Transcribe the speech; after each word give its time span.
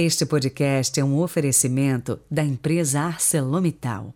Este 0.00 0.24
podcast 0.24 1.00
é 1.00 1.04
um 1.04 1.18
oferecimento 1.18 2.20
da 2.30 2.44
empresa 2.44 3.00
ArcelorMittal. 3.00 4.14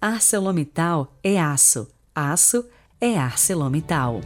ArcelorMittal 0.00 1.18
é 1.22 1.38
aço, 1.38 1.86
aço 2.14 2.64
é 2.98 3.18
ArcelorMittal. 3.18 4.22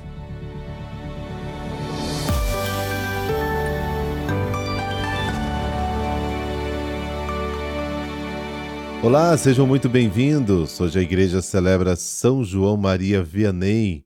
Olá, 9.02 9.36
sejam 9.36 9.66
muito 9.66 9.88
bem-vindos. 9.88 10.80
Hoje 10.80 11.00
a 11.00 11.02
igreja 11.02 11.42
celebra 11.42 11.96
São 11.96 12.44
João 12.44 12.76
Maria 12.76 13.24
Vianney 13.24 14.04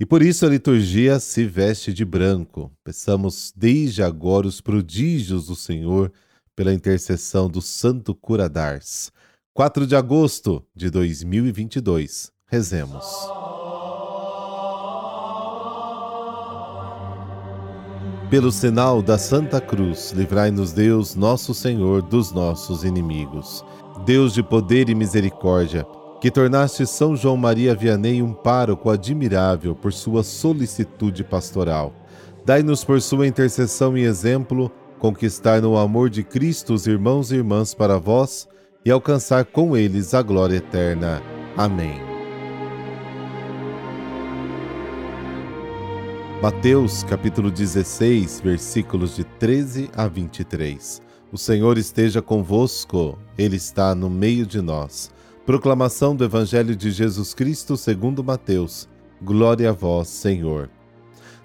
e 0.00 0.06
por 0.06 0.22
isso 0.22 0.46
a 0.46 0.48
liturgia 0.48 1.20
se 1.20 1.44
veste 1.44 1.92
de 1.92 2.06
branco. 2.06 2.72
Peçamos 2.82 3.52
desde 3.54 4.02
agora 4.02 4.46
os 4.46 4.62
prodígios 4.62 5.48
do 5.48 5.54
Senhor 5.54 6.10
pela 6.58 6.74
intercessão 6.74 7.48
do 7.48 7.62
Santo 7.62 8.12
Curadars. 8.12 9.12
4 9.54 9.86
de 9.86 9.94
agosto 9.94 10.60
de 10.74 10.90
2022. 10.90 12.32
Rezemos. 12.48 13.06
Pelo 18.28 18.50
sinal 18.50 19.00
da 19.00 19.16
Santa 19.16 19.60
Cruz, 19.60 20.10
livrai-nos 20.10 20.72
Deus, 20.72 21.14
nosso 21.14 21.54
Senhor, 21.54 22.02
dos 22.02 22.32
nossos 22.32 22.82
inimigos. 22.82 23.64
Deus 24.04 24.34
de 24.34 24.42
poder 24.42 24.88
e 24.88 24.96
misericórdia, 24.96 25.86
que 26.20 26.28
tornaste 26.28 26.84
São 26.88 27.14
João 27.14 27.36
Maria 27.36 27.72
Vianney 27.72 28.20
um 28.20 28.34
pároco 28.34 28.90
admirável 28.90 29.76
por 29.76 29.92
sua 29.92 30.24
solicitude 30.24 31.22
pastoral. 31.22 31.94
Dai-nos 32.44 32.82
por 32.82 33.00
sua 33.00 33.28
intercessão 33.28 33.96
e 33.96 34.02
exemplo 34.02 34.72
conquistar 34.98 35.62
no 35.62 35.76
amor 35.76 36.10
de 36.10 36.22
Cristo 36.22 36.74
os 36.74 36.86
irmãos 36.86 37.30
e 37.30 37.36
irmãs 37.36 37.72
para 37.72 37.98
vós 37.98 38.48
e 38.84 38.90
alcançar 38.90 39.44
com 39.44 39.76
eles 39.76 40.12
a 40.14 40.22
glória 40.22 40.56
eterna. 40.56 41.22
Amém. 41.56 42.00
Mateus 46.42 47.02
capítulo 47.02 47.50
16, 47.50 48.40
versículos 48.40 49.16
de 49.16 49.24
13 49.24 49.90
a 49.96 50.06
23. 50.06 51.02
O 51.32 51.36
Senhor 51.36 51.76
esteja 51.76 52.22
convosco, 52.22 53.18
Ele 53.36 53.56
está 53.56 53.94
no 53.94 54.08
meio 54.08 54.46
de 54.46 54.60
nós. 54.60 55.10
Proclamação 55.44 56.14
do 56.14 56.24
Evangelho 56.24 56.76
de 56.76 56.90
Jesus 56.90 57.34
Cristo 57.34 57.76
segundo 57.76 58.22
Mateus. 58.22 58.88
Glória 59.20 59.70
a 59.70 59.72
vós, 59.72 60.08
Senhor. 60.08 60.70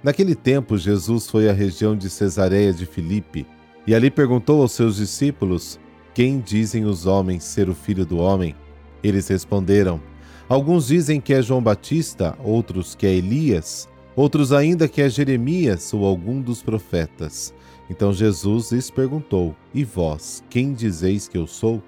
Naquele 0.03 0.35
tempo, 0.35 0.77
Jesus 0.77 1.29
foi 1.29 1.49
à 1.49 1.53
região 1.53 1.95
de 1.95 2.09
Cesareia 2.09 2.73
de 2.73 2.85
Filipe 2.85 3.47
e 3.87 3.95
ali 3.95 4.11
perguntou 4.11 4.61
aos 4.61 4.73
seus 4.73 4.97
discípulos: 4.97 5.79
Quem 6.13 6.41
dizem 6.41 6.83
os 6.83 7.05
homens 7.05 7.45
ser 7.45 7.69
o 7.69 7.75
filho 7.75 8.05
do 8.05 8.17
homem? 8.17 8.53
Eles 9.01 9.29
responderam: 9.29 10.01
Alguns 10.49 10.87
dizem 10.87 11.21
que 11.21 11.33
é 11.33 11.41
João 11.41 11.63
Batista, 11.63 12.37
outros 12.43 12.95
que 12.95 13.07
é 13.07 13.13
Elias, 13.13 13.87
outros 14.13 14.51
ainda 14.51 14.89
que 14.89 15.01
é 15.01 15.07
Jeremias 15.07 15.93
ou 15.93 16.05
algum 16.05 16.41
dos 16.41 16.61
profetas. 16.61 17.53
Então 17.89 18.11
Jesus 18.11 18.73
lhes 18.73 18.91
perguntou: 18.91 19.55
E 19.73 19.85
vós, 19.85 20.43
quem 20.49 20.73
dizeis 20.73 21.29
que 21.29 21.37
eu 21.37 21.47
sou? 21.47 21.81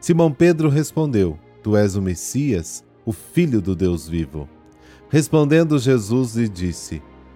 Simão 0.00 0.30
Pedro 0.30 0.68
respondeu: 0.68 1.36
Tu 1.60 1.76
és 1.76 1.96
o 1.96 2.02
Messias, 2.02 2.84
o 3.04 3.12
Filho 3.12 3.60
do 3.60 3.74
Deus 3.74 4.08
vivo. 4.08 4.48
Respondendo 5.10 5.76
Jesus 5.76 6.36
lhe 6.36 6.48
disse: 6.48 7.02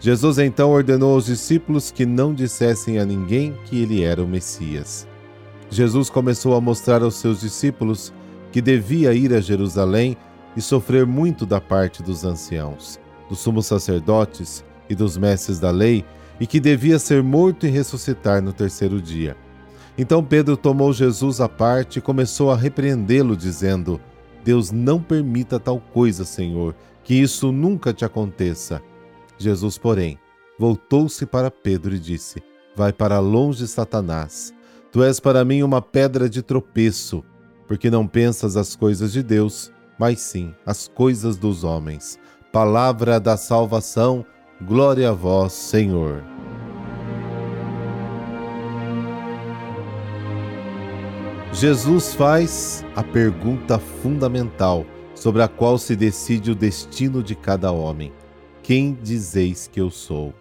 Jesus 0.00 0.38
então 0.38 0.70
ordenou 0.70 1.12
aos 1.12 1.26
discípulos 1.26 1.90
que 1.90 2.06
não 2.06 2.32
dissessem 2.32 2.98
a 2.98 3.04
ninguém 3.04 3.54
que 3.66 3.82
ele 3.82 4.02
era 4.02 4.24
o 4.24 4.26
Messias. 4.26 5.06
Jesus 5.68 6.08
começou 6.08 6.54
a 6.54 6.60
mostrar 6.60 7.02
aos 7.02 7.16
seus 7.16 7.40
discípulos 7.40 8.12
que 8.50 8.62
devia 8.62 9.12
ir 9.12 9.34
a 9.34 9.40
Jerusalém 9.42 10.16
e 10.56 10.62
sofrer 10.62 11.04
muito 11.04 11.44
da 11.44 11.60
parte 11.60 12.02
dos 12.02 12.24
anciãos, 12.24 12.98
dos 13.28 13.40
sumos 13.40 13.66
sacerdotes 13.66 14.64
e 14.88 14.94
dos 14.94 15.18
mestres 15.18 15.60
da 15.60 15.70
lei 15.70 16.02
e 16.40 16.46
que 16.46 16.58
devia 16.58 16.98
ser 16.98 17.22
morto 17.22 17.66
e 17.66 17.70
ressuscitar 17.70 18.42
no 18.42 18.54
terceiro 18.54 19.02
dia. 19.02 19.36
Então 19.98 20.24
Pedro 20.24 20.56
tomou 20.56 20.94
Jesus 20.94 21.42
à 21.42 21.48
parte 21.48 21.98
e 21.98 22.02
começou 22.02 22.50
a 22.50 22.56
repreendê-lo, 22.56 23.36
dizendo: 23.36 24.00
Deus 24.42 24.72
não 24.72 24.98
permita 24.98 25.60
tal 25.60 25.78
coisa, 25.78 26.24
Senhor, 26.24 26.74
que 27.04 27.14
isso 27.14 27.52
nunca 27.52 27.92
te 27.92 28.02
aconteça. 28.02 28.80
Jesus, 29.40 29.78
porém, 29.78 30.18
voltou-se 30.58 31.24
para 31.26 31.50
Pedro 31.50 31.94
e 31.94 31.98
disse: 31.98 32.42
Vai 32.76 32.92
para 32.92 33.18
longe, 33.18 33.66
Satanás. 33.66 34.54
Tu 34.92 35.02
és 35.02 35.18
para 35.18 35.44
mim 35.44 35.62
uma 35.62 35.80
pedra 35.80 36.28
de 36.28 36.42
tropeço, 36.42 37.24
porque 37.66 37.90
não 37.90 38.06
pensas 38.06 38.56
as 38.56 38.76
coisas 38.76 39.12
de 39.12 39.22
Deus, 39.22 39.72
mas 39.98 40.20
sim 40.20 40.54
as 40.66 40.86
coisas 40.86 41.36
dos 41.36 41.64
homens. 41.64 42.18
Palavra 42.52 43.18
da 43.18 43.36
salvação 43.36 44.26
Glória 44.62 45.08
a 45.08 45.12
vós, 45.12 45.54
Senhor. 45.54 46.22
Jesus 51.50 52.12
faz 52.12 52.84
a 52.94 53.02
pergunta 53.02 53.78
fundamental 53.78 54.84
sobre 55.14 55.42
a 55.42 55.48
qual 55.48 55.78
se 55.78 55.96
decide 55.96 56.50
o 56.50 56.54
destino 56.54 57.22
de 57.22 57.34
cada 57.34 57.72
homem: 57.72 58.12
Quem 58.62 58.94
dizeis 58.94 59.66
que 59.66 59.80
eu 59.80 59.90
sou? 59.90 60.34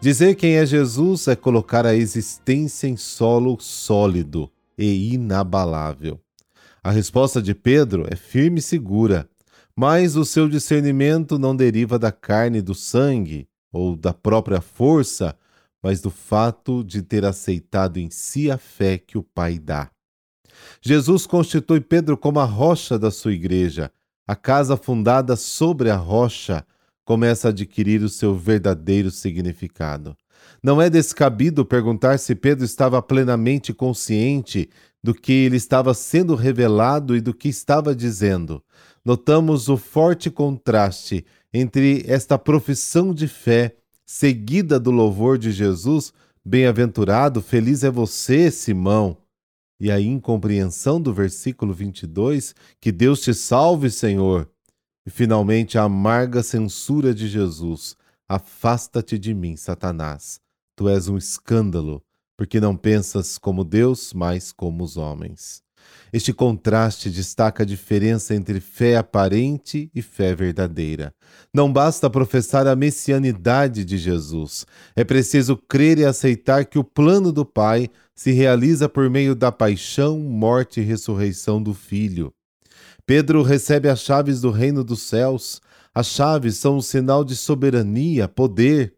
Dizer 0.00 0.34
quem 0.34 0.56
é 0.56 0.66
Jesus 0.66 1.28
é 1.28 1.36
colocar 1.36 1.86
a 1.86 1.94
existência 1.94 2.86
em 2.86 2.96
solo 2.96 3.58
sólido 3.60 4.50
e 4.76 5.14
inabalável. 5.14 6.20
A 6.82 6.90
resposta 6.90 7.40
de 7.40 7.54
Pedro 7.54 8.06
é 8.10 8.16
firme 8.16 8.58
e 8.58 8.62
segura 8.62 9.28
mas 9.76 10.14
o 10.14 10.24
seu 10.24 10.48
discernimento 10.48 11.38
não 11.38 11.56
deriva 11.56 11.98
da 11.98 12.12
carne 12.12 12.58
e 12.58 12.62
do 12.62 12.74
sangue, 12.74 13.48
ou 13.72 13.96
da 13.96 14.14
própria 14.14 14.60
força, 14.60 15.36
mas 15.82 16.00
do 16.00 16.10
fato 16.10 16.84
de 16.84 17.02
ter 17.02 17.24
aceitado 17.24 17.96
em 17.98 18.08
si 18.08 18.50
a 18.50 18.56
fé 18.56 18.96
que 18.96 19.18
o 19.18 19.22
Pai 19.22 19.58
dá. 19.58 19.90
Jesus 20.80 21.26
constitui 21.26 21.80
Pedro 21.80 22.16
como 22.16 22.38
a 22.38 22.44
rocha 22.44 22.98
da 22.98 23.10
sua 23.10 23.32
igreja. 23.32 23.90
A 24.26 24.36
casa 24.36 24.76
fundada 24.76 25.34
sobre 25.36 25.90
a 25.90 25.96
rocha 25.96 26.64
começa 27.04 27.48
a 27.48 27.50
adquirir 27.50 28.02
o 28.02 28.08
seu 28.08 28.34
verdadeiro 28.34 29.10
significado. 29.10 30.16
Não 30.62 30.80
é 30.80 30.88
descabido 30.88 31.64
perguntar 31.64 32.18
se 32.18 32.34
Pedro 32.34 32.64
estava 32.64 33.00
plenamente 33.02 33.72
consciente 33.72 34.68
do 35.02 35.14
que 35.14 35.32
ele 35.32 35.56
estava 35.56 35.92
sendo 35.94 36.34
revelado 36.34 37.16
e 37.16 37.20
do 37.20 37.34
que 37.34 37.48
estava 37.48 37.94
dizendo 37.94 38.62
notamos 39.04 39.68
o 39.68 39.76
forte 39.76 40.30
contraste 40.30 41.24
entre 41.52 42.02
esta 42.06 42.38
profissão 42.38 43.12
de 43.12 43.28
fé, 43.28 43.76
seguida 44.06 44.80
do 44.80 44.90
louvor 44.90 45.36
de 45.36 45.52
Jesus, 45.52 46.12
bem-aventurado, 46.44 47.42
feliz 47.42 47.84
é 47.84 47.90
você, 47.90 48.50
Simão, 48.50 49.16
e 49.78 49.90
a 49.90 50.00
incompreensão 50.00 51.00
do 51.00 51.12
versículo 51.12 51.74
22, 51.74 52.54
que 52.80 52.90
Deus 52.90 53.20
te 53.20 53.34
salve, 53.34 53.90
Senhor, 53.90 54.48
e 55.06 55.10
finalmente 55.10 55.76
a 55.76 55.82
amarga 55.82 56.42
censura 56.42 57.14
de 57.14 57.28
Jesus, 57.28 57.96
afasta-te 58.28 59.18
de 59.18 59.34
mim, 59.34 59.56
Satanás, 59.56 60.40
tu 60.74 60.88
és 60.88 61.08
um 61.08 61.16
escândalo, 61.16 62.02
porque 62.36 62.60
não 62.60 62.76
pensas 62.76 63.38
como 63.38 63.64
Deus, 63.64 64.12
mas 64.12 64.50
como 64.50 64.82
os 64.82 64.96
homens. 64.96 65.62
Este 66.12 66.32
contraste 66.32 67.10
destaca 67.10 67.62
a 67.62 67.66
diferença 67.66 68.34
entre 68.34 68.60
fé 68.60 68.96
aparente 68.96 69.90
e 69.94 70.00
fé 70.00 70.34
verdadeira. 70.34 71.12
Não 71.52 71.72
basta 71.72 72.08
professar 72.08 72.66
a 72.66 72.76
messianidade 72.76 73.84
de 73.84 73.98
Jesus, 73.98 74.64
é 74.96 75.04
preciso 75.04 75.56
crer 75.56 75.98
e 75.98 76.04
aceitar 76.04 76.64
que 76.64 76.78
o 76.78 76.84
plano 76.84 77.32
do 77.32 77.44
Pai 77.44 77.90
se 78.14 78.30
realiza 78.30 78.88
por 78.88 79.10
meio 79.10 79.34
da 79.34 79.50
paixão, 79.50 80.18
morte 80.18 80.80
e 80.80 80.84
ressurreição 80.84 81.62
do 81.62 81.74
Filho. 81.74 82.32
Pedro 83.06 83.42
recebe 83.42 83.88
as 83.88 84.00
chaves 84.00 84.40
do 84.40 84.50
reino 84.50 84.82
dos 84.82 85.02
céus. 85.02 85.60
As 85.94 86.06
chaves 86.06 86.56
são 86.56 86.78
um 86.78 86.80
sinal 86.80 87.24
de 87.24 87.36
soberania, 87.36 88.26
poder. 88.26 88.94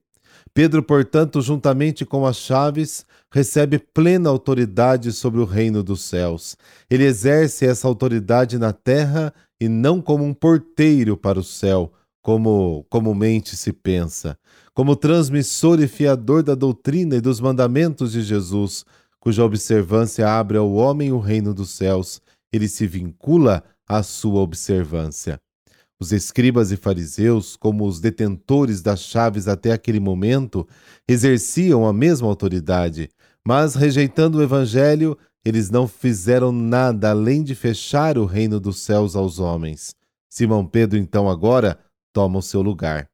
Pedro, 0.55 0.82
portanto, 0.82 1.43
juntamente 1.43 2.06
com 2.06 2.25
as 2.25 2.37
chaves, 2.37 3.05
recebe 3.31 3.79
plena 3.79 4.31
autoridade 4.31 5.12
sobre 5.12 5.41
o 5.41 5.44
reino 5.44 5.82
dos 5.82 6.03
céus. 6.03 6.56
Ele 6.88 7.05
exerce 7.05 7.67
essa 7.67 7.87
autoridade 7.87 8.58
na 8.58 8.73
terra 8.73 9.35
e 9.61 9.69
não 9.69 10.00
como 10.00 10.25
um 10.25 10.32
porteiro 10.32 11.17
para 11.17 11.38
o 11.38 11.44
céu, 11.44 11.93
como 12.23 12.87
comumente 12.88 13.56
se 13.56 13.73
pensa, 13.73 14.38
como 14.73 14.97
transmissor 14.97 15.81
e 15.81 15.87
fiador 15.88 16.43
da 16.43 16.55
doutrina 16.55 17.17
e 17.17 17.20
dos 17.20 17.41
mandamentos 17.41 18.12
de 18.12 18.23
Jesus, 18.23 18.85
cuja 19.20 19.44
observância 19.44 20.29
abre 20.29 20.56
ao 20.56 20.73
homem 20.73 21.12
o 21.12 21.19
reino 21.19 21.53
dos 21.53 21.70
céus, 21.70 22.20
ele 22.53 22.69
se 22.69 22.87
vincula 22.87 23.62
à 23.88 24.02
sua 24.02 24.40
observância. 24.40 25.38
Os 25.98 26.12
escribas 26.12 26.70
e 26.72 26.76
fariseus, 26.76 27.56
como 27.56 27.86
os 27.86 28.00
detentores 28.00 28.82
das 28.82 29.00
chaves 29.00 29.48
até 29.48 29.72
aquele 29.72 29.98
momento, 29.98 30.68
exerciam 31.08 31.86
a 31.86 31.92
mesma 31.92 32.28
autoridade, 32.28 33.08
mas 33.46 33.74
rejeitando 33.74 34.38
o 34.38 34.42
evangelho, 34.42 35.16
eles 35.44 35.70
não 35.70 35.86
fizeram 35.86 36.52
nada 36.52 37.10
além 37.10 37.42
de 37.42 37.54
fechar 37.54 38.18
o 38.18 38.26
reino 38.26 38.60
dos 38.60 38.80
céus 38.80 39.14
aos 39.14 39.38
homens. 39.38 39.94
Simão 40.28 40.66
Pedro, 40.66 40.98
então, 40.98 41.30
agora 41.30 41.78
toma 42.12 42.40
o 42.40 42.42
seu 42.42 42.60
lugar. 42.60 43.08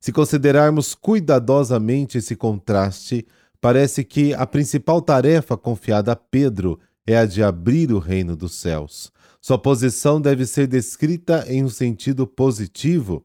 Se 0.00 0.10
considerarmos 0.10 0.94
cuidadosamente 0.94 2.18
esse 2.18 2.34
contraste, 2.34 3.26
parece 3.60 4.02
que 4.02 4.34
a 4.34 4.46
principal 4.46 5.00
tarefa 5.02 5.56
confiada 5.56 6.12
a 6.12 6.16
Pedro 6.16 6.80
é 7.06 7.16
a 7.16 7.26
de 7.26 7.42
abrir 7.42 7.92
o 7.92 7.98
reino 7.98 8.34
dos 8.34 8.54
céus. 8.54 9.12
Sua 9.46 9.56
posição 9.56 10.20
deve 10.20 10.44
ser 10.44 10.66
descrita 10.66 11.44
em 11.46 11.62
um 11.62 11.68
sentido 11.68 12.26
positivo. 12.26 13.24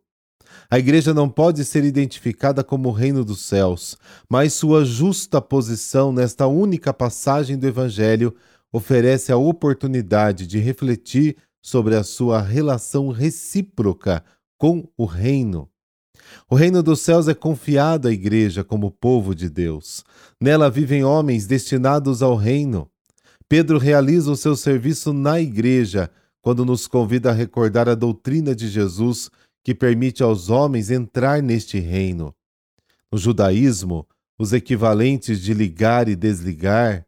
A 0.69 0.77
igreja 0.77 1.15
não 1.15 1.27
pode 1.27 1.65
ser 1.65 1.83
identificada 1.83 2.63
como 2.63 2.89
o 2.89 2.91
reino 2.91 3.25
dos 3.25 3.41
céus, 3.41 3.97
mas 4.29 4.53
sua 4.53 4.85
justa 4.85 5.41
posição 5.41 6.13
nesta 6.13 6.45
única 6.45 6.93
passagem 6.93 7.57
do 7.57 7.65
Evangelho 7.65 8.35
oferece 8.71 9.31
a 9.31 9.37
oportunidade 9.37 10.45
de 10.45 10.59
refletir 10.59 11.37
sobre 11.59 11.95
a 11.95 12.03
sua 12.03 12.39
relação 12.39 13.09
recíproca 13.09 14.23
com 14.59 14.87
o 14.95 15.05
reino. 15.05 15.67
O 16.47 16.53
reino 16.53 16.83
dos 16.83 17.01
céus 17.01 17.27
é 17.27 17.33
confiado 17.33 18.07
à 18.07 18.11
igreja 18.11 18.63
como 18.63 18.91
povo 18.91 19.33
de 19.33 19.49
Deus. 19.49 20.03
Nela 20.39 20.69
vivem 20.69 21.03
homens 21.03 21.47
destinados 21.47 22.21
ao 22.21 22.35
reino. 22.35 22.90
Pedro 23.51 23.77
realiza 23.77 24.31
o 24.31 24.37
seu 24.37 24.55
serviço 24.55 25.11
na 25.11 25.37
igreja 25.37 26.09
quando 26.41 26.63
nos 26.63 26.87
convida 26.87 27.31
a 27.31 27.33
recordar 27.33 27.89
a 27.89 27.95
doutrina 27.95 28.55
de 28.55 28.69
Jesus 28.69 29.29
que 29.61 29.75
permite 29.75 30.23
aos 30.23 30.49
homens 30.49 30.89
entrar 30.89 31.43
neste 31.43 31.77
reino. 31.77 32.33
No 33.11 33.17
judaísmo, 33.17 34.07
os 34.39 34.53
equivalentes 34.53 35.41
de 35.41 35.53
ligar 35.53 36.07
e 36.07 36.15
desligar 36.15 37.05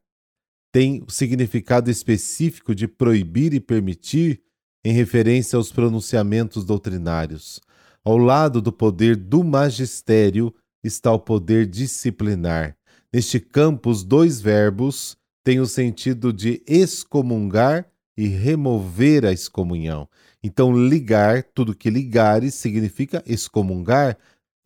têm 0.69 1.01
o 1.07 1.09
significado 1.09 1.89
específico 1.89 2.75
de 2.75 2.89
proibir 2.89 3.53
e 3.53 3.61
permitir 3.61 4.41
em 4.83 4.91
referência 4.91 5.55
aos 5.55 5.71
pronunciamentos 5.71 6.65
doutrinários. 6.65 7.61
Ao 8.03 8.17
lado 8.17 8.61
do 8.61 8.73
poder 8.73 9.15
do 9.15 9.45
magistério 9.45 10.53
está 10.83 11.09
o 11.09 11.19
poder 11.19 11.65
disciplinar. 11.65 12.75
Neste 13.13 13.39
campo, 13.39 13.89
os 13.89 14.03
dois 14.03 14.41
verbos 14.41 15.15
tem 15.43 15.59
o 15.59 15.65
sentido 15.65 16.31
de 16.31 16.63
excomungar 16.67 17.85
e 18.17 18.27
remover 18.27 19.25
a 19.25 19.31
excomunhão. 19.31 20.07
Então, 20.43 20.75
ligar, 20.75 21.43
tudo 21.43 21.75
que 21.75 21.89
ligares 21.89 22.53
significa 22.53 23.23
excomungar, 23.25 24.17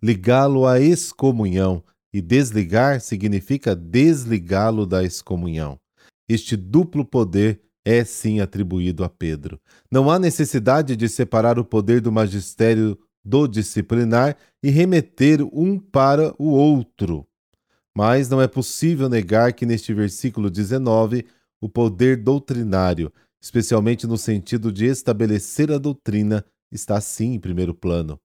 ligá-lo 0.02 0.68
à 0.68 0.80
excomunhão, 0.80 1.84
e 2.14 2.22
desligar 2.22 3.00
significa 3.02 3.76
desligá-lo 3.76 4.86
da 4.86 5.04
excomunhão. 5.04 5.80
Este 6.28 6.56
duplo 6.56 7.06
poder 7.06 7.62
é 7.86 8.04
sim 8.04 8.40
atribuído 8.40 9.04
a 9.04 9.10
Pedro. 9.10 9.60
Não 9.92 10.10
há 10.10 10.20
necessidade 10.20 10.96
de 10.96 11.08
separar 11.08 11.60
o 11.60 11.66
poder 11.66 12.02
do 12.02 12.12
magistério 12.12 12.98
do 13.24 13.48
disciplinar 13.48 14.36
e 14.64 14.70
remeter 14.70 15.42
um 15.54 15.80
para 15.80 16.34
o 16.38 16.50
outro. 16.50 17.28
Mas 17.98 18.30
não 18.30 18.40
é 18.40 18.48
possível 18.48 19.10
negar 19.10 19.54
que 19.54 19.66
neste 19.66 19.92
versículo 19.92 20.52
19 20.52 21.26
o 21.60 21.68
poder 21.68 22.16
doutrinário, 22.16 23.12
especialmente 23.42 24.06
no 24.06 24.20
sentido 24.20 24.72
de 24.72 24.86
estabelecer 24.86 25.72
a 25.72 25.80
doutrina, 25.80 26.46
está 26.72 27.02
sim 27.02 27.34
em 27.34 27.40
primeiro 27.40 27.74
plano. 27.74 28.20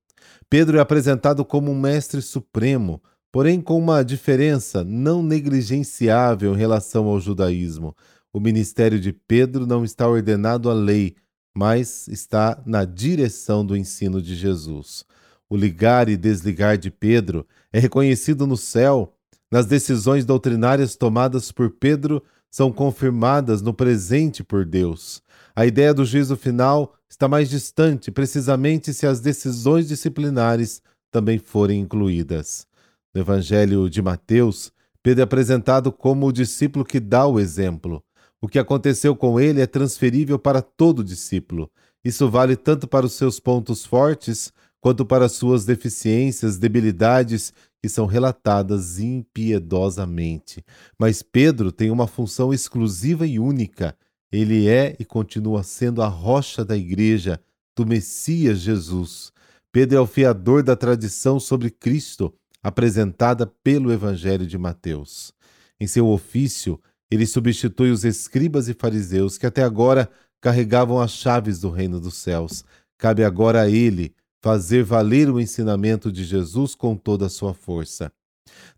Pedro 0.50 0.76
é 0.76 0.80
apresentado 0.82 1.42
como 1.42 1.70
um 1.70 1.80
mestre 1.80 2.20
supremo, 2.20 3.02
porém 3.32 3.62
com 3.62 3.78
uma 3.78 4.04
diferença 4.04 4.84
não 4.84 5.22
negligenciável 5.22 6.52
em 6.52 6.58
relação 6.58 7.06
ao 7.06 7.18
judaísmo. 7.18 7.96
O 8.30 8.38
ministério 8.38 9.00
de 9.00 9.10
Pedro 9.10 9.66
não 9.66 9.84
está 9.84 10.06
ordenado 10.06 10.68
à 10.68 10.74
lei, 10.74 11.16
mas 11.56 12.08
está 12.08 12.62
na 12.66 12.84
direção 12.84 13.64
do 13.64 13.74
ensino 13.74 14.20
de 14.20 14.34
Jesus. 14.34 15.06
O 15.48 15.56
ligar 15.56 16.10
e 16.10 16.16
desligar 16.18 16.76
de 16.76 16.90
Pedro 16.90 17.46
é 17.72 17.80
reconhecido 17.80 18.46
no 18.46 18.58
céu 18.58 19.16
nas 19.52 19.66
decisões 19.66 20.24
doutrinárias 20.24 20.96
tomadas 20.96 21.52
por 21.52 21.68
Pedro 21.68 22.22
são 22.50 22.72
confirmadas 22.72 23.60
no 23.60 23.74
presente 23.74 24.42
por 24.42 24.64
Deus. 24.64 25.22
A 25.54 25.66
ideia 25.66 25.92
do 25.92 26.06
juízo 26.06 26.38
final 26.38 26.94
está 27.06 27.28
mais 27.28 27.50
distante, 27.50 28.10
precisamente 28.10 28.94
se 28.94 29.06
as 29.06 29.20
decisões 29.20 29.86
disciplinares 29.86 30.80
também 31.10 31.38
forem 31.38 31.80
incluídas. 31.80 32.66
No 33.14 33.20
Evangelho 33.20 33.90
de 33.90 34.00
Mateus, 34.00 34.72
Pedro 35.02 35.20
é 35.20 35.24
apresentado 35.24 35.92
como 35.92 36.26
o 36.26 36.32
discípulo 36.32 36.82
que 36.82 36.98
dá 36.98 37.26
o 37.26 37.38
exemplo. 37.38 38.02
O 38.40 38.48
que 38.48 38.58
aconteceu 38.58 39.14
com 39.14 39.38
ele 39.38 39.60
é 39.60 39.66
transferível 39.66 40.38
para 40.38 40.62
todo 40.62 41.04
discípulo. 41.04 41.70
Isso 42.02 42.30
vale 42.30 42.56
tanto 42.56 42.88
para 42.88 43.04
os 43.04 43.12
seus 43.12 43.38
pontos 43.38 43.84
fortes 43.84 44.50
quanto 44.82 45.06
para 45.06 45.28
suas 45.28 45.64
deficiências, 45.64 46.58
debilidades 46.58 47.54
que 47.80 47.88
são 47.88 48.04
relatadas 48.04 48.98
impiedosamente. 48.98 50.64
Mas 50.98 51.22
Pedro 51.22 51.70
tem 51.70 51.88
uma 51.90 52.08
função 52.08 52.52
exclusiva 52.52 53.24
e 53.24 53.38
única. 53.38 53.96
Ele 54.30 54.68
é 54.68 54.96
e 54.98 55.04
continua 55.04 55.62
sendo 55.62 56.02
a 56.02 56.08
rocha 56.08 56.64
da 56.64 56.76
igreja, 56.76 57.40
do 57.76 57.86
Messias 57.86 58.58
Jesus. 58.58 59.32
Pedro 59.70 59.98
é 59.98 60.00
o 60.00 60.06
fiador 60.06 60.64
da 60.64 60.74
tradição 60.74 61.38
sobre 61.38 61.70
Cristo, 61.70 62.34
apresentada 62.60 63.46
pelo 63.62 63.92
Evangelho 63.92 64.46
de 64.46 64.58
Mateus. 64.58 65.32
Em 65.80 65.86
seu 65.86 66.08
ofício, 66.08 66.80
ele 67.08 67.26
substitui 67.26 67.90
os 67.92 68.04
escribas 68.04 68.68
e 68.68 68.74
fariseus 68.74 69.38
que 69.38 69.46
até 69.46 69.62
agora 69.62 70.10
carregavam 70.40 71.00
as 71.00 71.12
chaves 71.12 71.60
do 71.60 71.70
reino 71.70 72.00
dos 72.00 72.14
céus. 72.14 72.64
Cabe 72.98 73.22
agora 73.22 73.62
a 73.62 73.70
ele 73.70 74.12
fazer 74.42 74.82
valer 74.82 75.30
o 75.30 75.40
ensinamento 75.40 76.10
de 76.10 76.24
Jesus 76.24 76.74
com 76.74 76.96
toda 76.96 77.26
a 77.26 77.30
sua 77.30 77.54
força. 77.54 78.12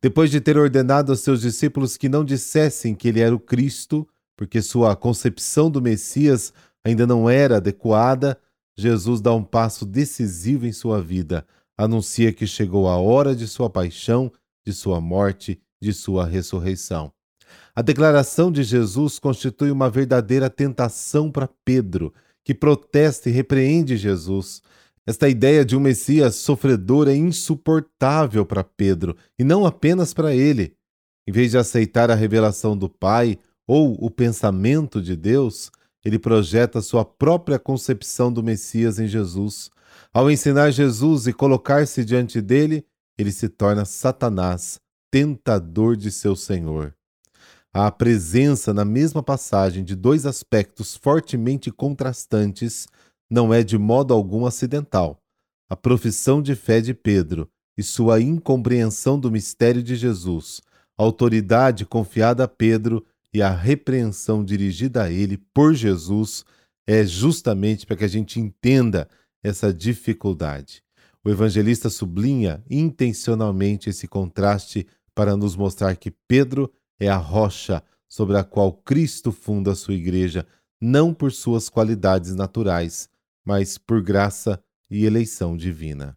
Depois 0.01 0.31
de 0.31 0.41
ter 0.41 0.59
ordenado 0.59 1.11
aos 1.11 1.21
seus 1.21 1.41
discípulos 1.41 1.97
que 1.97 2.09
não 2.09 2.25
dissessem 2.25 2.95
que 2.95 3.09
ele 3.09 3.21
era 3.21 3.35
o 3.35 3.41
Cristo, 3.41 4.07
porque 4.37 4.61
sua 4.61 4.95
concepção 4.95 5.71
do 5.71 5.81
Messias 5.81 6.53
ainda 6.85 7.07
não 7.07 7.31
era 7.31 7.57
adequada, 7.57 8.39
Jesus 8.77 9.21
dá 9.21 9.33
um 9.33 9.43
passo 9.43 9.87
decisivo 9.87 10.67
em 10.67 10.73
sua 10.73 11.01
vida. 11.01 11.47
Anuncia 11.79 12.33
que 12.33 12.47
chegou 12.47 12.89
a 12.89 12.99
hora 12.99 13.35
de 13.35 13.49
sua 13.49 13.71
paixão, 13.71 14.31
de 14.67 14.73
sua 14.73 15.01
morte, 15.01 15.61
de 15.81 15.93
sua 15.93 16.27
ressurreição. 16.27 17.11
A 17.75 17.83
declaração 17.83 18.53
de 18.53 18.63
Jesus 18.63 19.19
constitui 19.19 19.71
uma 19.71 19.89
verdadeira 19.89 20.51
tentação 20.51 21.31
para 21.31 21.49
Pedro, 21.65 22.13
que 22.45 22.55
protesta 22.55 23.31
e 23.31 23.33
repreende 23.33 23.97
Jesus. 23.97 24.63
Esta 25.07 25.29
ideia 25.29 25.65
de 25.65 25.77
um 25.77 25.81
Messias 25.81 26.37
sofredor 26.37 27.09
é 27.09 27.15
insuportável 27.15 28.47
para 28.47 28.65
Pedro 28.65 29.15
e 29.39 29.45
não 29.45 29.67
apenas 29.67 30.15
para 30.15 30.35
ele. 30.35 30.75
Em 31.29 31.33
vez 31.33 31.51
de 31.51 31.59
aceitar 31.59 32.11
a 32.11 32.15
revelação 32.15 32.77
do 32.77 32.89
Pai 32.89 33.39
ou 33.67 33.97
o 34.03 34.11
pensamento 34.11 35.03
de 35.03 35.15
Deus, 35.15 35.71
ele 36.05 36.19
projeta 36.19 36.81
sua 36.81 37.05
própria 37.05 37.59
concepção 37.59 38.33
do 38.33 38.43
Messias 38.43 38.99
em 38.99 39.07
Jesus. 39.07 39.71
Ao 40.13 40.31
ensinar 40.31 40.71
Jesus 40.71 41.27
e 41.27 41.33
colocar-se 41.33 42.05
diante 42.05 42.41
dele, 42.41 42.85
ele 43.19 43.31
se 43.31 43.49
torna 43.49 43.85
Satanás, 43.85 44.81
tentador 45.11 45.97
de 45.97 46.11
seu 46.11 46.35
Senhor. 46.35 46.95
Há 47.73 47.89
a 47.89 47.91
presença 47.91 48.73
na 48.73 48.85
mesma 48.85 49.23
passagem 49.23 49.83
de 49.85 49.97
dois 49.97 50.25
aspectos 50.27 50.97
fortemente 50.97 51.71
contrastantes 51.71 52.87
não 53.31 53.53
é 53.53 53.63
de 53.63 53.79
modo 53.79 54.13
algum 54.13 54.47
acidental. 54.47 55.21
A 55.69 55.77
profissão 55.77 56.43
de 56.43 56.55
fé 56.55 56.81
de 56.81 56.95
Pedro 56.95 57.49
e 57.77 57.83
sua 57.83 58.21
incompreensão 58.21 59.19
do 59.19 59.31
mistério 59.31 59.83
de 59.83 59.97
Jesus, 59.97 60.61
a 60.97 61.03
autoridade 61.03 61.85
confiada 61.85 62.45
a 62.45 62.49
Pedro 62.49 63.05
e 63.33 63.43
a 63.43 63.51
repreensão 63.51 64.45
dirigida 64.45 65.05
a 65.05 65.11
ele 65.11 65.37
por 65.53 65.75
Jesus 65.75 66.45
é 66.87 67.05
justamente 67.05 67.87
para 67.87 67.97
que 67.97 68.05
a 68.05 68.09
gente 68.09 68.39
entenda 68.39 69.09
essa 69.43 69.73
dificuldade. 69.73 70.83
O 71.25 71.31
evangelista 71.31 71.89
sublinha 71.89 72.63
intencionalmente 72.71 73.89
esse 73.91 74.07
contraste 74.07 74.87
para 75.15 75.37
nos 75.37 75.57
mostrar 75.57 75.97
que 75.97 76.11
Pedro 76.11 76.71
é 77.01 77.09
a 77.09 77.17
rocha 77.17 77.83
sobre 78.09 78.37
a 78.37 78.45
qual 78.45 78.73
Cristo 78.73 79.33
funda 79.33 79.73
a 79.73 79.75
sua 79.75 79.95
igreja, 79.95 80.47
não 80.81 81.13
por 81.13 81.33
suas 81.33 81.69
qualidades 81.69 82.35
naturais, 82.35 83.09
mas 83.45 83.77
por 83.77 84.03
graça 84.03 84.63
e 84.91 85.05
eleição 85.05 85.57
divina. 85.57 86.17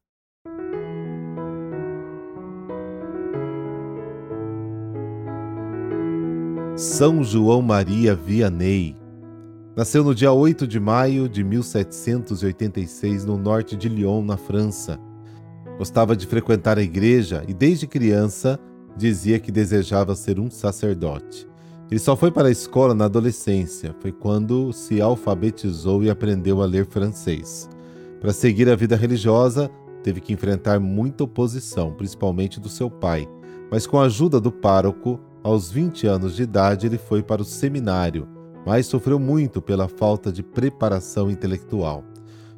São 6.78 7.24
João 7.24 7.62
Maria 7.62 8.14
Vianney. 8.14 8.96
Nasceu 9.76 10.04
no 10.04 10.14
dia 10.14 10.32
8 10.32 10.68
de 10.68 10.80
maio 10.80 11.28
de 11.28 11.44
1786 11.44 13.26
no 13.26 13.36
norte 13.36 13.76
de 13.76 13.90
Lyon, 13.90 14.24
na 14.24 14.38
França. 14.38 15.00
Gostava 15.78 16.16
de 16.16 16.28
frequentar 16.28 16.78
a 16.78 16.84
igreja 16.84 17.44
e, 17.48 17.54
desde 17.54 17.88
criança, 17.88 18.60
dizia 18.96 19.40
que 19.40 19.52
desejava 19.52 20.16
ser 20.16 20.40
um 20.40 20.52
sacerdote. 20.52 21.48
Ele 21.90 22.00
só 22.00 22.18
foi 22.18 22.30
para 22.30 22.50
a 22.50 22.52
escola 22.52 22.94
na 22.94 23.06
adolescência, 23.06 23.96
foi 24.02 24.12
quando 24.12 24.74
se 24.74 25.00
alfabetizou 25.02 26.04
e 26.04 26.10
aprendeu 26.10 26.62
a 26.62 26.66
ler 26.66 26.86
francês. 26.86 27.70
Para 28.20 28.34
seguir 28.34 28.70
a 28.70 28.76
vida 28.76 28.96
religiosa, 28.96 29.72
teve 30.04 30.20
que 30.20 30.34
enfrentar 30.34 30.80
muita 30.82 31.24
oposição, 31.24 31.94
principalmente 31.94 32.60
do 32.60 32.68
seu 32.68 32.90
pai, 32.90 33.28
mas 33.72 33.88
com 33.88 34.00
a 34.00 34.04
ajuda 34.04 34.40
do 34.40 34.52
pároco, 34.52 35.20
aos 35.42 35.72
20 35.72 36.08
anos 36.08 36.36
de 36.36 36.44
idade, 36.44 36.88
ele 36.88 36.98
foi 36.98 37.24
para 37.24 37.42
o 37.42 37.46
seminário, 37.46 38.28
mas 38.66 38.86
sofreu 38.86 39.18
muito 39.18 39.62
pela 39.62 39.88
falta 39.88 40.30
de 40.30 40.44
preparação 40.44 41.32
intelectual. 41.32 42.04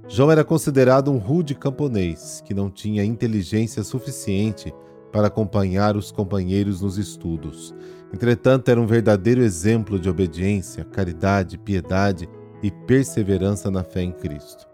João 0.07 0.31
era 0.31 0.43
considerado 0.43 1.11
um 1.11 1.17
rude 1.17 1.53
camponês 1.53 2.41
que 2.43 2.53
não 2.55 2.67
tinha 2.67 3.05
inteligência 3.05 3.83
suficiente 3.83 4.73
para 5.11 5.27
acompanhar 5.27 5.95
os 5.95 6.11
companheiros 6.11 6.81
nos 6.81 6.97
estudos. 6.97 7.73
Entretanto, 8.13 8.69
era 8.69 8.81
um 8.81 8.87
verdadeiro 8.87 9.41
exemplo 9.41 9.99
de 9.99 10.09
obediência, 10.09 10.83
caridade, 10.83 11.57
piedade 11.57 12.27
e 12.61 12.71
perseverança 12.71 13.69
na 13.69 13.83
fé 13.83 14.01
em 14.01 14.11
Cristo. 14.11 14.67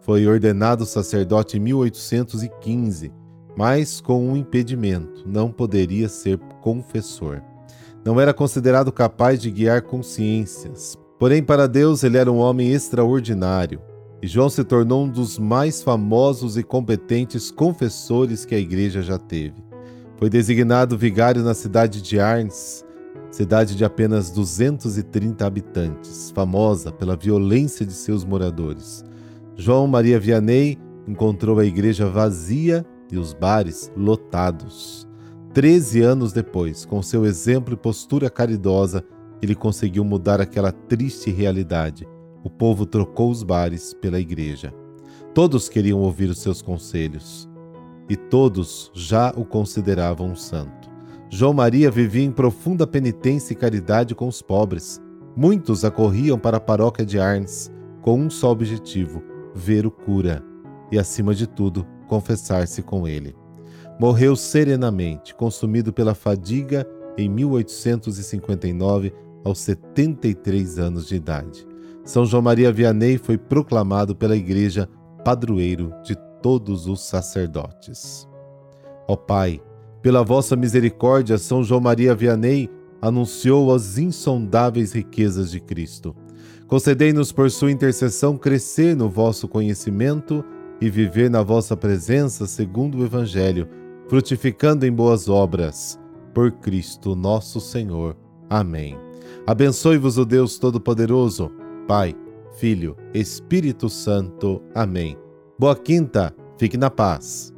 Foi 0.00 0.26
ordenado 0.26 0.84
sacerdote 0.84 1.56
em 1.56 1.60
1815, 1.60 3.12
mas 3.56 4.00
com 4.00 4.28
um 4.28 4.36
impedimento: 4.36 5.22
não 5.26 5.50
poderia 5.50 6.08
ser 6.08 6.38
confessor. 6.60 7.40
Não 8.04 8.20
era 8.20 8.34
considerado 8.34 8.90
capaz 8.90 9.40
de 9.40 9.50
guiar 9.50 9.82
consciências. 9.82 10.98
Porém, 11.18 11.42
para 11.42 11.68
Deus, 11.68 12.02
ele 12.02 12.18
era 12.18 12.32
um 12.32 12.38
homem 12.38 12.72
extraordinário. 12.72 13.80
E 14.20 14.26
João 14.26 14.48
se 14.48 14.64
tornou 14.64 15.04
um 15.04 15.08
dos 15.08 15.38
mais 15.38 15.82
famosos 15.82 16.56
e 16.56 16.64
competentes 16.64 17.50
confessores 17.50 18.44
que 18.44 18.54
a 18.54 18.58
igreja 18.58 19.02
já 19.02 19.18
teve. 19.18 19.71
Foi 20.22 20.30
designado 20.30 20.96
vigário 20.96 21.42
na 21.42 21.52
cidade 21.52 22.00
de 22.00 22.20
Arnes, 22.20 22.84
cidade 23.28 23.74
de 23.74 23.84
apenas 23.84 24.30
230 24.30 25.44
habitantes, 25.44 26.30
famosa 26.30 26.92
pela 26.92 27.16
violência 27.16 27.84
de 27.84 27.92
seus 27.92 28.24
moradores. 28.24 29.04
João 29.56 29.88
Maria 29.88 30.20
Vianney 30.20 30.78
encontrou 31.08 31.58
a 31.58 31.64
igreja 31.64 32.08
vazia 32.08 32.86
e 33.10 33.18
os 33.18 33.34
bares 33.34 33.90
lotados. 33.96 35.08
Treze 35.52 36.00
anos 36.02 36.32
depois, 36.32 36.84
com 36.84 37.02
seu 37.02 37.26
exemplo 37.26 37.74
e 37.74 37.76
postura 37.76 38.30
caridosa, 38.30 39.04
ele 39.42 39.56
conseguiu 39.56 40.04
mudar 40.04 40.40
aquela 40.40 40.70
triste 40.70 41.32
realidade. 41.32 42.06
O 42.44 42.48
povo 42.48 42.86
trocou 42.86 43.28
os 43.28 43.42
bares 43.42 43.92
pela 43.92 44.20
igreja. 44.20 44.72
Todos 45.34 45.68
queriam 45.68 45.98
ouvir 45.98 46.30
os 46.30 46.38
seus 46.38 46.62
conselhos 46.62 47.50
e 48.12 48.16
todos 48.16 48.90
já 48.94 49.32
o 49.36 49.44
consideravam 49.44 50.28
um 50.28 50.36
santo. 50.36 50.90
João 51.30 51.54
Maria 51.54 51.90
vivia 51.90 52.24
em 52.24 52.30
profunda 52.30 52.86
penitência 52.86 53.52
e 53.54 53.56
caridade 53.56 54.14
com 54.14 54.28
os 54.28 54.42
pobres. 54.42 55.00
Muitos 55.34 55.84
acorriam 55.84 56.38
para 56.38 56.58
a 56.58 56.60
paróquia 56.60 57.06
de 57.06 57.18
Arnes 57.18 57.72
com 58.02 58.20
um 58.20 58.28
só 58.28 58.50
objetivo: 58.50 59.22
ver 59.54 59.86
o 59.86 59.90
cura 59.90 60.44
e, 60.90 60.98
acima 60.98 61.34
de 61.34 61.46
tudo, 61.46 61.86
confessar-se 62.06 62.82
com 62.82 63.08
ele 63.08 63.34
morreu 64.02 64.34
serenamente, 64.34 65.32
consumido 65.32 65.92
pela 65.92 66.12
fadiga 66.12 66.84
em 67.16 67.28
1859, 67.28 69.12
aos 69.44 69.60
73 69.60 70.78
anos 70.78 71.06
de 71.06 71.14
idade. 71.14 71.66
São 72.04 72.26
João 72.26 72.42
Maria 72.42 72.72
Vianney 72.72 73.16
foi 73.16 73.38
proclamado 73.38 74.16
pela 74.16 74.36
Igreja 74.36 74.88
padroeiro 75.24 75.92
de 76.02 76.16
todos 76.42 76.86
os 76.86 77.00
sacerdotes. 77.00 78.28
Ó 79.08 79.16
Pai, 79.16 79.60
pela 80.02 80.22
vossa 80.22 80.56
misericórdia, 80.56 81.38
São 81.38 81.62
João 81.62 81.80
Maria 81.80 82.14
Vianney 82.14 82.68
anunciou 83.00 83.72
as 83.72 83.98
insondáveis 83.98 84.92
riquezas 84.92 85.50
de 85.50 85.60
Cristo. 85.60 86.14
Concedei-nos 86.66 87.32
por 87.32 87.50
sua 87.50 87.70
intercessão 87.70 88.36
crescer 88.36 88.96
no 88.96 89.08
vosso 89.08 89.46
conhecimento 89.46 90.44
e 90.80 90.90
viver 90.90 91.30
na 91.30 91.42
vossa 91.42 91.76
presença 91.76 92.46
segundo 92.46 92.98
o 92.98 93.04
Evangelho 93.04 93.68
frutificando 94.12 94.84
em 94.84 94.92
boas 94.92 95.26
obras. 95.26 95.98
Por 96.34 96.52
Cristo 96.52 97.16
nosso 97.16 97.60
Senhor. 97.60 98.14
Amém. 98.50 98.94
Abençoe-vos 99.46 100.18
o 100.18 100.24
Deus 100.26 100.58
Todo-Poderoso, 100.58 101.50
Pai, 101.88 102.14
Filho, 102.58 102.94
Espírito 103.14 103.88
Santo. 103.88 104.62
Amém. 104.74 105.21
Boa 105.62 105.76
quinta, 105.76 106.34
fique 106.58 106.76
na 106.76 106.90
paz. 106.90 107.51